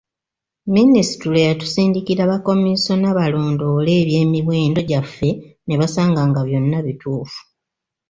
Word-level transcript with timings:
Minisitule 0.75 1.39
yatusindikira 1.47 2.23
bakomiisona 2.31 3.07
balondoole 3.17 3.91
eby’emiwendo 4.01 4.79
gyaffe 4.89 5.29
ne 5.67 5.75
basanga 5.79 6.21
nga 6.29 6.41
byonna 6.47 6.79
bituufu. 6.85 7.39